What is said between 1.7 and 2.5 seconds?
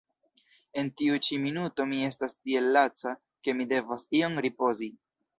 mi estas